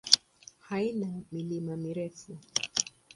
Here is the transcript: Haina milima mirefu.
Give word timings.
Haina 0.69 1.09
milima 1.31 1.77
mirefu. 1.83 2.37